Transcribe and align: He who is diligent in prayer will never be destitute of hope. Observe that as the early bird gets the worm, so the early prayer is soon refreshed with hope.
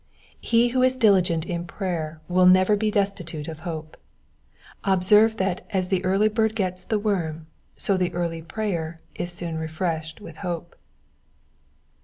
He 0.41 0.69
who 0.69 0.81
is 0.81 0.95
diligent 0.95 1.45
in 1.45 1.67
prayer 1.67 2.21
will 2.27 2.47
never 2.47 2.75
be 2.75 2.89
destitute 2.89 3.47
of 3.47 3.59
hope. 3.59 3.95
Observe 4.83 5.37
that 5.37 5.63
as 5.69 5.89
the 5.89 6.03
early 6.03 6.27
bird 6.27 6.55
gets 6.55 6.83
the 6.83 6.97
worm, 6.97 7.45
so 7.77 7.97
the 7.97 8.11
early 8.11 8.41
prayer 8.41 8.99
is 9.13 9.31
soon 9.31 9.59
refreshed 9.59 10.19
with 10.19 10.37
hope. 10.37 10.75